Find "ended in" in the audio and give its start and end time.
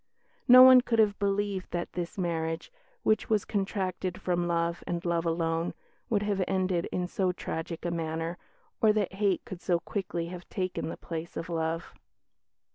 6.47-7.05